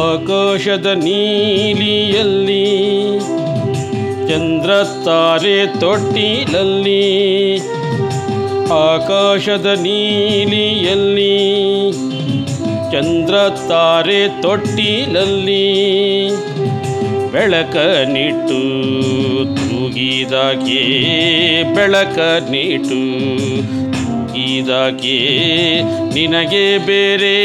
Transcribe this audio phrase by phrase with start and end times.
[0.00, 2.64] ಆಕಾಶದ ನೀಲಿಯಲ್ಲಿ
[4.28, 4.70] ಚಂದ್ರ
[5.04, 7.02] ತಾರೆ ತೊಟ್ಟಿಲಲ್ಲಿ,
[8.86, 11.34] ಆಕಾಶದ ನೀಲಿಯಲ್ಲಿ
[12.92, 13.34] ಚಂದ್ರ
[13.68, 15.66] ತಾರೆ ತೊಟ್ಟಿಲಲ್ಲಿ
[17.32, 17.76] ಬೆಳಕ
[18.14, 18.60] ನೀಟು
[19.56, 20.84] ತೂಗಿದಾಗೆ
[21.74, 22.18] ಬೆಳಕ
[22.50, 23.02] ನಿಟ್ಟು
[24.30, 25.80] ತೂಗಿದಾಕೆ
[26.14, 27.36] ನಿನಗೆ ಬೇರೆ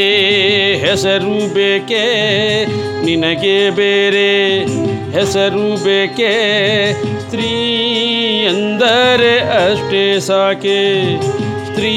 [0.74, 2.66] ಹೆಸರು ಬೇಕೆ?
[3.04, 4.64] ನಿನಗೆ ಬೇರೆ
[5.18, 6.92] ಹೆಸರು ಬೇಕೆ?
[7.20, 7.50] ಸ್ತ್ರೀ
[8.44, 11.16] ಎಂದರೆ ಅಷ್ಟೇ ಸಾಕೆ.
[11.66, 11.94] ಸ್ತ್ರೀ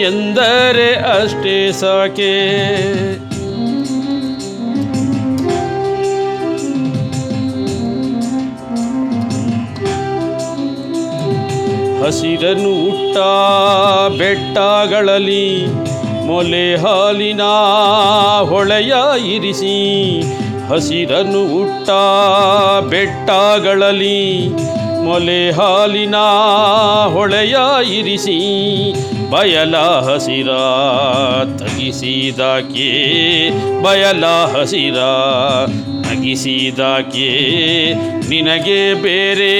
[0.00, 2.54] ಎಂದರೆ ಅಷ್ಟೇ ಸಾಕೆ.
[12.04, 13.18] ಹಸಿರನ್ನು ಹುಟ್ಟ
[14.18, 15.46] ಬೆಟ್ಟಗಳಲ್ಲಿ
[16.26, 17.44] ಮೊಲೆ ಹಾಲಿನ
[18.50, 18.92] ಹೊಳೆಯ
[19.34, 19.76] ಇರಿಸಿ
[20.70, 21.90] ಹಸಿರನ್ನು ಹುಟ್ಟ
[22.90, 24.20] ಬೆಟ್ಟಗಳಲ್ಲಿ
[25.04, 26.18] ಮೊಲೆ ಹಾಲಿನ
[27.14, 27.56] ಹೊಳೆಯ
[27.98, 28.38] ಇರಿಸಿ
[29.32, 30.50] ಬಯಲ ಹಸಿರ
[31.58, 32.90] ತಗಿಸಿದಾಕೆ
[33.84, 34.98] ಬಯಲ ಹಸಿರ
[36.14, 37.92] ನಗಿಸಿದಾಕೆ
[38.28, 39.52] ನಿನಗೆ ಬೇರೆ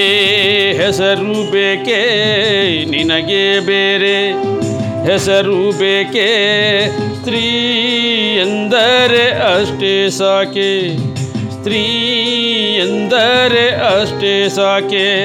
[0.84, 2.00] ಹೆಸರು ಬೇಕೇ?
[2.84, 4.30] ನಿನಗೆ ಬೇರೆ
[5.12, 6.88] ಹೆಸರು ಬೇಕೆ?
[7.14, 7.48] ಸ್ತ್ರೀ
[8.34, 10.96] ಎಂದರೆ ಅಷ್ಟೇ ಸಾಕೆ.
[11.50, 11.82] ಸ್ತ್ರೀ
[12.76, 15.24] ಎಂದರೆ ಅಷ್ಟೇ ಸಾಕೆ.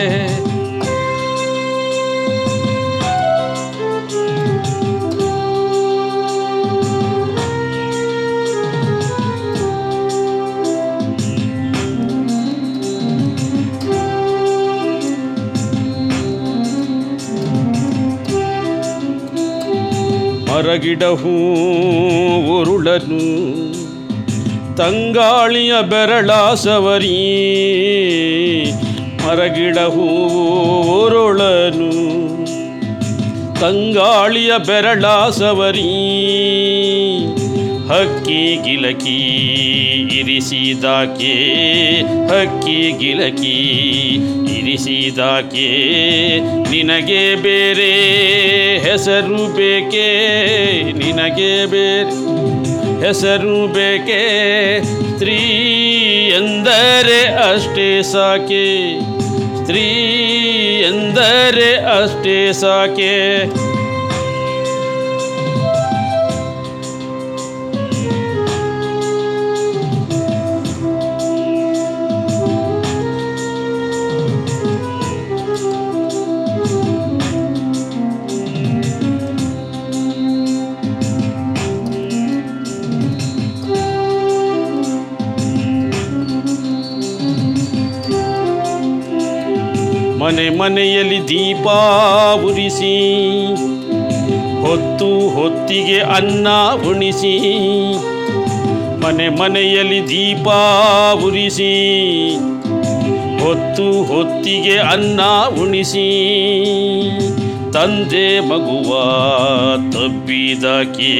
[20.59, 21.33] ಮರಗಿಡ ಹೂ
[22.53, 23.19] ಉರುಳನು
[24.79, 27.11] ತಂಗಾಳಿಯ ಬೆರಳ ಸವರಿ
[29.21, 30.07] ಮರಗಿಡ ಹೂ
[30.95, 31.89] ಉರುಳನು
[33.61, 35.05] ತಂಗಾಳಿಯ ಬೆರಳ
[37.91, 39.17] ಹಕ್ಕಿ ಗಿಲಕಿ
[40.19, 41.35] ಇರಿಸಿದಾಕೆ
[42.31, 43.57] ಹಕ್ಕಿ ಗಿಲಕಿ
[44.69, 47.91] ಇರಿಸಿದಾಕೆ ನಿನಗೆ ಬೇರೆ
[48.77, 50.07] ಹೆಸರು ಬೇಕೆ?
[50.93, 52.09] ನಿನಗೆ ಬೇರೆ
[53.07, 54.83] ಹೆಸರು ಬೇಕೆ?
[54.83, 55.35] ಸ್ತ್ರೀ
[56.37, 58.99] ಎಂದರೆ ಅಷ್ಟೇ ಸಾಕೆ.
[59.61, 59.87] ಸ್ತ್ರೀ
[60.87, 63.45] ಎಂದರೆ ಅಷ್ಟೇ ಸಾಕೆ.
[90.29, 91.67] ಮನೆ ಮನೆಯಲ್ಲಿ ದೀಪ
[92.45, 92.95] ಉರಿಸಿ,
[94.61, 96.47] ಹೊತ್ತು ಹೊತ್ತಿಗೆ ಅನ್ನ
[96.89, 97.33] ಉಣಿಸಿ,
[99.03, 100.47] ಮನೆ ಮನೆಯಲ್ಲಿ ದೀಪ
[101.25, 101.73] ಉರಿಸಿ,
[103.43, 105.21] ಹೊತ್ತು ಹೊತ್ತಿಗೆ ಅನ್ನ
[105.61, 106.07] ಉಣಿಸಿ.
[107.71, 108.91] ತಂದೆ ಮಗುವ
[109.91, 111.13] ತಬ್ಬಿದಾಕೆ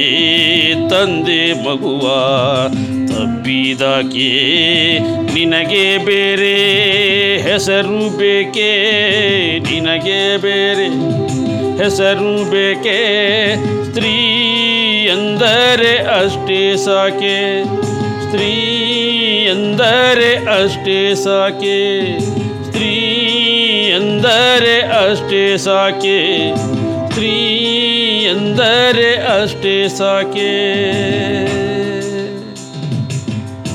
[0.88, 2.06] ತಂದೆ ಮಗುವ
[3.06, 4.30] ತಬ್ಬಿದಾಕೆ
[5.34, 6.54] ನಿನಗೆ ಬೇರೆ
[7.42, 8.70] ಹೆಸರು ಬೇಕೇ,
[9.70, 10.88] ನಿನಗೆ ಬೇರೆ
[11.84, 12.98] ಹೆಸರು ಬೇಕೇ,
[13.84, 14.14] ಸ್ತ್ರೀ
[15.06, 17.64] ಎಂದರೆ ಅಷ್ಟೇ ಸಾಕೆ,
[18.26, 18.52] ಸ್ತ್ರೀ
[19.44, 22.18] ಎಂದರೆ ಅಷ್ಟೇ ಸಾಕೆ,
[22.64, 22.92] ಸ್ತ್ರೀ
[23.90, 26.54] ಎಂದರೆ ಅಷ್ಟೇ ಸಾಕೆ.
[27.08, 27.28] ಸ್ತ್ರೀ
[28.22, 30.50] ಎಂದರೆ ಅಷ್ಟೇ ಸಾಕೆ.